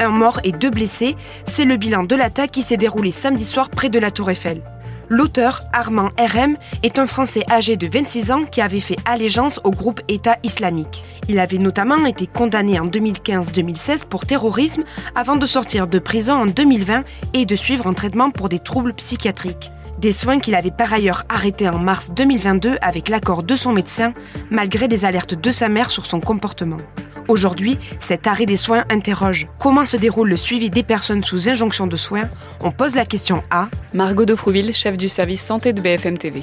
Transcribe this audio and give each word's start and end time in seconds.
un 0.00 0.10
mort 0.10 0.40
et 0.44 0.52
deux 0.52 0.70
blessés. 0.70 1.16
C'est 1.46 1.64
le 1.64 1.76
bilan 1.76 2.04
de 2.04 2.14
l'attaque 2.14 2.50
qui 2.50 2.62
s'est 2.62 2.76
déroulée 2.76 3.10
samedi 3.10 3.44
soir 3.44 3.70
près 3.70 3.90
de 3.90 3.98
la 3.98 4.10
Tour 4.10 4.30
Eiffel. 4.30 4.62
L'auteur, 5.10 5.62
Armand 5.72 6.10
RM, 6.18 6.58
est 6.82 6.98
un 6.98 7.06
Français 7.06 7.42
âgé 7.50 7.76
de 7.76 7.86
26 7.86 8.30
ans 8.30 8.44
qui 8.44 8.60
avait 8.60 8.78
fait 8.78 8.98
allégeance 9.06 9.58
au 9.64 9.70
groupe 9.70 10.02
État 10.08 10.36
islamique. 10.42 11.04
Il 11.28 11.38
avait 11.38 11.56
notamment 11.56 12.04
été 12.04 12.26
condamné 12.26 12.78
en 12.78 12.86
2015-2016 12.86 14.06
pour 14.06 14.26
terrorisme 14.26 14.84
avant 15.14 15.36
de 15.36 15.46
sortir 15.46 15.86
de 15.86 15.98
prison 15.98 16.34
en 16.34 16.46
2020 16.46 17.04
et 17.32 17.46
de 17.46 17.56
suivre 17.56 17.86
un 17.86 17.94
traitement 17.94 18.30
pour 18.30 18.50
des 18.50 18.58
troubles 18.58 18.92
psychiatriques. 18.92 19.72
Des 19.98 20.12
soins 20.12 20.38
qu'il 20.38 20.54
avait 20.54 20.70
par 20.70 20.92
ailleurs 20.92 21.24
arrêtés 21.28 21.68
en 21.68 21.78
mars 21.78 22.10
2022 22.14 22.76
avec 22.82 23.08
l'accord 23.08 23.42
de 23.42 23.56
son 23.56 23.72
médecin, 23.72 24.12
malgré 24.50 24.88
des 24.88 25.04
alertes 25.04 25.34
de 25.34 25.50
sa 25.50 25.68
mère 25.68 25.90
sur 25.90 26.06
son 26.06 26.20
comportement. 26.20 26.78
Aujourd'hui, 27.28 27.76
cet 28.00 28.26
arrêt 28.26 28.46
des 28.46 28.56
soins 28.56 28.84
interroge 28.90 29.48
comment 29.58 29.84
se 29.84 29.98
déroule 29.98 30.30
le 30.30 30.36
suivi 30.38 30.70
des 30.70 30.82
personnes 30.82 31.22
sous 31.22 31.50
injonction 31.50 31.86
de 31.86 31.96
soins? 31.96 32.28
On 32.60 32.70
pose 32.70 32.94
la 32.94 33.04
question 33.04 33.44
à 33.50 33.68
Margot 33.92 34.24
de 34.24 34.34
Frouville, 34.34 34.72
chef 34.72 34.96
du 34.96 35.08
service 35.08 35.42
santé 35.42 35.74
de 35.74 35.82
BFM 35.82 36.16
TV. 36.16 36.42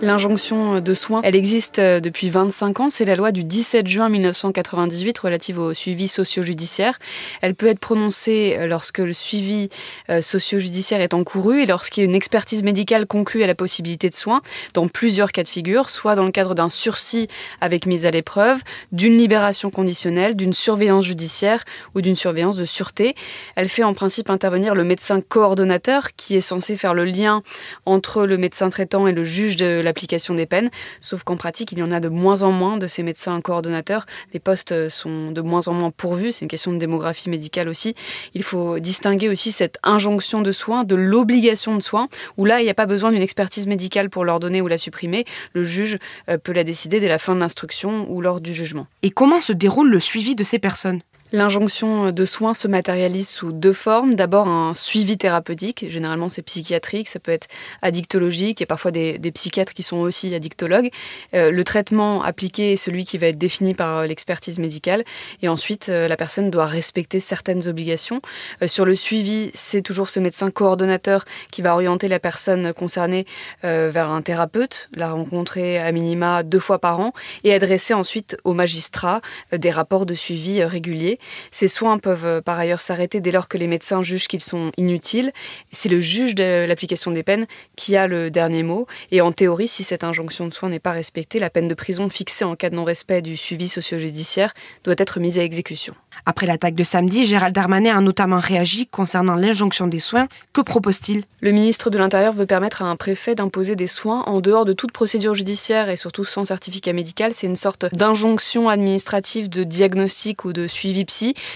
L'injonction 0.00 0.78
de 0.78 0.94
soins, 0.94 1.22
elle 1.24 1.34
existe 1.34 1.80
euh, 1.80 1.98
depuis 1.98 2.30
25 2.30 2.78
ans. 2.78 2.88
C'est 2.88 3.04
la 3.04 3.16
loi 3.16 3.32
du 3.32 3.42
17 3.42 3.88
juin 3.88 4.08
1998 4.08 5.18
relative 5.18 5.58
au 5.58 5.74
suivi 5.74 6.06
socio-judiciaire. 6.06 7.00
Elle 7.40 7.56
peut 7.56 7.66
être 7.66 7.80
prononcée 7.80 8.54
euh, 8.60 8.68
lorsque 8.68 8.98
le 8.98 9.12
suivi 9.12 9.70
euh, 10.08 10.22
socio-judiciaire 10.22 11.00
est 11.00 11.14
encouru 11.14 11.64
et 11.64 11.66
lorsqu'il 11.66 12.04
y 12.04 12.06
a 12.06 12.08
une 12.08 12.14
expertise 12.14 12.62
médicale 12.62 13.06
conclue 13.08 13.42
à 13.42 13.48
la 13.48 13.56
possibilité 13.56 14.08
de 14.08 14.14
soins 14.14 14.40
dans 14.72 14.86
plusieurs 14.86 15.32
cas 15.32 15.42
de 15.42 15.48
figure, 15.48 15.90
soit 15.90 16.14
dans 16.14 16.24
le 16.24 16.30
cadre 16.30 16.54
d'un 16.54 16.68
sursis 16.68 17.26
avec 17.60 17.84
mise 17.84 18.06
à 18.06 18.12
l'épreuve, 18.12 18.60
d'une 18.92 19.18
libération 19.18 19.68
conditionnelle, 19.68 20.36
d'une 20.36 20.52
surveillance 20.52 21.06
judiciaire 21.06 21.64
ou 21.96 22.02
d'une 22.02 22.14
surveillance 22.14 22.56
de 22.56 22.64
sûreté. 22.64 23.16
Elle 23.56 23.68
fait 23.68 23.82
en 23.82 23.94
principe 23.94 24.30
intervenir 24.30 24.76
le 24.76 24.84
médecin 24.84 25.20
coordonnateur 25.20 26.10
qui 26.16 26.36
est 26.36 26.40
censé 26.40 26.76
faire 26.76 26.94
le 26.94 27.04
lien 27.04 27.42
entre 27.84 28.26
le 28.26 28.38
médecin 28.38 28.68
traitant 28.68 29.08
et 29.08 29.12
le 29.12 29.24
juge 29.24 29.56
de 29.56 29.87
l'application 29.88 30.34
des 30.34 30.46
peines, 30.46 30.70
sauf 31.00 31.24
qu'en 31.24 31.36
pratique, 31.36 31.72
il 31.72 31.78
y 31.78 31.82
en 31.82 31.90
a 31.90 32.00
de 32.00 32.08
moins 32.08 32.42
en 32.42 32.52
moins 32.52 32.76
de 32.76 32.86
ces 32.86 33.02
médecins 33.02 33.40
coordonnateurs. 33.40 34.06
Les 34.32 34.40
postes 34.40 34.88
sont 34.88 35.32
de 35.32 35.40
moins 35.40 35.66
en 35.68 35.72
moins 35.72 35.90
pourvus, 35.90 36.32
c'est 36.32 36.44
une 36.44 36.48
question 36.48 36.72
de 36.72 36.78
démographie 36.78 37.30
médicale 37.30 37.68
aussi. 37.68 37.94
Il 38.34 38.42
faut 38.42 38.78
distinguer 38.78 39.28
aussi 39.28 39.52
cette 39.52 39.78
injonction 39.82 40.42
de 40.42 40.52
soins 40.52 40.84
de 40.84 40.94
l'obligation 40.94 41.74
de 41.76 41.82
soins, 41.82 42.08
où 42.36 42.44
là, 42.44 42.60
il 42.60 42.64
n'y 42.64 42.70
a 42.70 42.74
pas 42.74 42.86
besoin 42.86 43.12
d'une 43.12 43.22
expertise 43.22 43.66
médicale 43.66 44.10
pour 44.10 44.24
l'ordonner 44.24 44.60
ou 44.60 44.68
la 44.68 44.78
supprimer. 44.78 45.24
Le 45.54 45.64
juge 45.64 45.98
euh, 46.28 46.38
peut 46.38 46.52
la 46.52 46.64
décider 46.64 47.00
dès 47.00 47.08
la 47.08 47.18
fin 47.18 47.34
de 47.34 47.40
l'instruction 47.40 48.06
ou 48.10 48.20
lors 48.20 48.40
du 48.40 48.52
jugement. 48.52 48.86
Et 49.02 49.10
comment 49.10 49.40
se 49.40 49.52
déroule 49.52 49.90
le 49.90 50.00
suivi 50.00 50.34
de 50.34 50.44
ces 50.44 50.58
personnes? 50.58 51.00
L'injonction 51.30 52.10
de 52.10 52.24
soins 52.24 52.54
se 52.54 52.68
matérialise 52.68 53.28
sous 53.28 53.52
deux 53.52 53.74
formes. 53.74 54.14
D'abord 54.14 54.48
un 54.48 54.72
suivi 54.72 55.18
thérapeutique, 55.18 55.84
généralement 55.88 56.30
c'est 56.30 56.40
psychiatrique, 56.40 57.06
ça 57.06 57.18
peut 57.18 57.32
être 57.32 57.48
addictologique, 57.82 58.60
il 58.60 58.62
y 58.62 58.64
a 58.64 58.66
parfois 58.66 58.90
des, 58.90 59.18
psychiatres 59.34 59.74
qui 59.74 59.82
sont 59.82 59.98
aussi 59.98 60.34
addictologues. 60.34 60.88
Euh, 61.34 61.50
le 61.50 61.64
traitement 61.64 62.22
appliqué 62.22 62.72
est 62.72 62.76
celui 62.76 63.04
qui 63.04 63.18
va 63.18 63.26
être 63.26 63.36
défini 63.36 63.74
par 63.74 63.98
euh, 63.98 64.06
l'expertise 64.06 64.58
médicale 64.58 65.04
et 65.42 65.48
ensuite 65.48 65.90
euh, 65.90 66.08
la 66.08 66.16
personne 66.16 66.50
doit 66.50 66.64
respecter 66.64 67.20
certaines 67.20 67.68
obligations. 67.68 68.22
sur 68.66 68.86
le 68.86 68.94
suivi, 68.94 69.50
c'est 69.52 69.82
toujours 69.82 70.08
ce 70.08 70.20
médecin 70.20 70.50
coordonnateur 70.50 71.26
qui 71.50 71.60
va 71.60 71.74
orienter 71.74 72.08
la 72.08 72.20
personne 72.20 72.72
concernée 72.72 73.26
vers 73.62 74.10
un 74.10 74.22
thérapeute, 74.22 74.88
la 74.94 75.10
rencontrer 75.10 75.78
à 75.78 75.92
minima 75.92 76.42
deux 76.42 76.58
fois 76.58 76.78
par 76.78 77.00
an 77.00 77.12
et 77.44 77.52
adresser 77.52 77.92
ensuite 77.92 78.36
au 78.44 78.54
magistrat 78.54 79.20
des 79.52 79.70
rapports 79.70 80.06
de 80.06 80.14
suivi 80.14 80.64
réguliers 80.64 81.17
ces 81.50 81.68
soins 81.68 81.98
peuvent 81.98 82.26
euh, 82.26 82.40
par 82.40 82.58
ailleurs 82.58 82.80
s'arrêter 82.80 83.20
dès 83.20 83.30
lors 83.30 83.48
que 83.48 83.58
les 83.58 83.66
médecins 83.66 84.02
jugent 84.02 84.28
qu'ils 84.28 84.40
sont 84.40 84.70
inutiles. 84.76 85.32
C'est 85.72 85.88
le 85.88 86.00
juge 86.00 86.34
de 86.34 86.64
l'application 86.66 87.10
des 87.10 87.22
peines 87.22 87.46
qui 87.76 87.96
a 87.96 88.06
le 88.06 88.30
dernier 88.30 88.62
mot. 88.62 88.86
Et 89.10 89.20
en 89.20 89.32
théorie, 89.32 89.68
si 89.68 89.84
cette 89.84 90.04
injonction 90.04 90.46
de 90.46 90.54
soins 90.54 90.68
n'est 90.68 90.78
pas 90.78 90.92
respectée, 90.92 91.38
la 91.38 91.50
peine 91.50 91.68
de 91.68 91.74
prison 91.74 92.08
fixée 92.08 92.44
en 92.44 92.56
cas 92.56 92.70
de 92.70 92.76
non-respect 92.76 93.22
du 93.22 93.36
suivi 93.36 93.68
socio-judiciaire 93.68 94.54
doit 94.84 94.94
être 94.98 95.20
mise 95.20 95.38
à 95.38 95.42
exécution. 95.42 95.94
Après 96.26 96.46
l'attaque 96.46 96.74
de 96.74 96.84
samedi, 96.84 97.26
Gérald 97.26 97.54
Darmanin 97.54 97.96
a 97.96 98.00
notamment 98.00 98.38
réagi 98.38 98.86
concernant 98.86 99.34
l'injonction 99.34 99.86
des 99.86 100.00
soins. 100.00 100.28
Que 100.52 100.60
propose-t-il? 100.60 101.24
Le 101.40 101.52
ministre 101.52 101.90
de 101.90 101.98
l'Intérieur 101.98 102.32
veut 102.32 102.46
permettre 102.46 102.82
à 102.82 102.86
un 102.86 102.96
préfet 102.96 103.34
d'imposer 103.34 103.76
des 103.76 103.86
soins 103.86 104.22
en 104.22 104.40
dehors 104.40 104.64
de 104.64 104.72
toute 104.72 104.92
procédure 104.92 105.34
judiciaire 105.34 105.88
et 105.88 105.96
surtout 105.96 106.24
sans 106.24 106.44
certificat 106.44 106.92
médical. 106.92 107.32
C'est 107.34 107.46
une 107.46 107.56
sorte 107.56 107.86
d'injonction 107.94 108.68
administrative 108.68 109.48
de 109.48 109.64
diagnostic 109.64 110.44
ou 110.44 110.52
de 110.52 110.66
suivi 110.66 111.04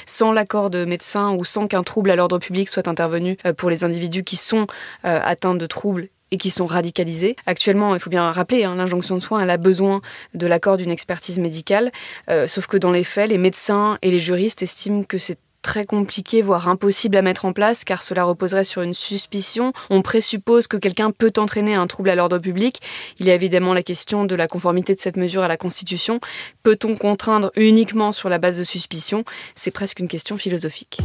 sans 0.06 0.32
l'accord 0.32 0.70
de 0.70 0.84
médecin 0.84 1.32
ou 1.32 1.44
sans 1.44 1.66
qu'un 1.66 1.82
trouble 1.82 2.10
à 2.10 2.16
l'ordre 2.16 2.38
public 2.38 2.68
soit 2.68 2.88
intervenu 2.88 3.36
euh, 3.46 3.52
pour 3.52 3.70
les 3.70 3.84
individus 3.84 4.24
qui 4.24 4.36
sont 4.36 4.66
euh, 5.04 5.20
atteints 5.22 5.54
de 5.54 5.66
troubles 5.66 6.08
et 6.30 6.38
qui 6.38 6.50
sont 6.50 6.66
radicalisés. 6.66 7.36
Actuellement, 7.46 7.94
il 7.94 8.00
faut 8.00 8.10
bien 8.10 8.32
rappeler, 8.32 8.64
hein, 8.64 8.74
l'injonction 8.74 9.16
de 9.16 9.20
soins, 9.20 9.46
a 9.46 9.56
besoin 9.58 10.00
de 10.34 10.46
l'accord 10.46 10.78
d'une 10.78 10.90
expertise 10.90 11.38
médicale, 11.38 11.92
euh, 12.30 12.46
sauf 12.46 12.66
que 12.66 12.78
dans 12.78 12.90
les 12.90 13.04
faits, 13.04 13.28
les 13.28 13.38
médecins 13.38 13.98
et 14.00 14.10
les 14.10 14.18
juristes 14.18 14.62
estiment 14.62 15.04
que 15.04 15.18
c'est 15.18 15.38
très 15.62 15.86
compliqué, 15.86 16.42
voire 16.42 16.68
impossible 16.68 17.16
à 17.16 17.22
mettre 17.22 17.44
en 17.44 17.52
place, 17.52 17.84
car 17.84 18.02
cela 18.02 18.24
reposerait 18.24 18.64
sur 18.64 18.82
une 18.82 18.94
suspicion. 18.94 19.72
On 19.90 20.02
présuppose 20.02 20.66
que 20.66 20.76
quelqu'un 20.76 21.12
peut 21.12 21.32
entraîner 21.38 21.74
un 21.74 21.86
trouble 21.86 22.10
à 22.10 22.14
l'ordre 22.14 22.38
public. 22.38 22.80
Il 23.18 23.26
y 23.26 23.30
a 23.30 23.34
évidemment 23.34 23.72
la 23.72 23.82
question 23.82 24.24
de 24.24 24.34
la 24.34 24.48
conformité 24.48 24.94
de 24.94 25.00
cette 25.00 25.16
mesure 25.16 25.42
à 25.42 25.48
la 25.48 25.56
Constitution. 25.56 26.20
Peut-on 26.62 26.96
contraindre 26.96 27.50
uniquement 27.56 28.12
sur 28.12 28.28
la 28.28 28.38
base 28.38 28.58
de 28.58 28.64
suspicion? 28.64 29.24
C'est 29.54 29.70
presque 29.70 30.00
une 30.00 30.08
question 30.08 30.36
philosophique. 30.36 30.98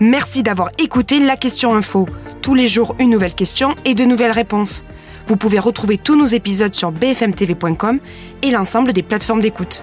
Merci 0.00 0.42
d'avoir 0.42 0.70
écouté 0.78 1.18
la 1.20 1.36
question 1.36 1.74
info. 1.74 2.08
Tous 2.42 2.54
les 2.54 2.68
jours, 2.68 2.94
une 2.98 3.10
nouvelle 3.10 3.34
question 3.34 3.74
et 3.84 3.94
de 3.94 4.04
nouvelles 4.04 4.32
réponses. 4.32 4.84
Vous 5.26 5.36
pouvez 5.36 5.58
retrouver 5.58 5.98
tous 5.98 6.16
nos 6.16 6.26
épisodes 6.26 6.74
sur 6.74 6.90
bfmtv.com 6.92 8.00
et 8.42 8.50
l'ensemble 8.50 8.92
des 8.92 9.02
plateformes 9.02 9.40
d'écoute. 9.40 9.82